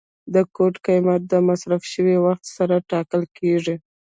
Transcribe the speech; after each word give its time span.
د 0.33 0.35
کوټ 0.55 0.75
قیمت 0.85 1.21
په 1.31 1.37
مصرف 1.49 1.81
شوي 1.93 2.17
وخت 2.25 2.45
سره 2.57 2.75
ټاکل 2.91 3.23
کیږي. 3.37 3.75